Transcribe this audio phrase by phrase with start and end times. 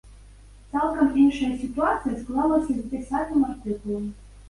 [0.71, 4.15] Цалкам іншая сітуацыя склалася з дзясятым артыкулам.